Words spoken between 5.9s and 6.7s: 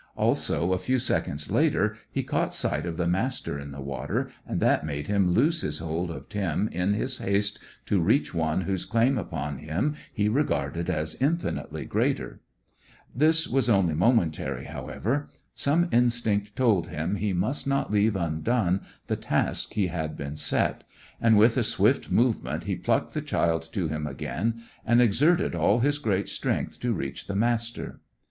of Tim,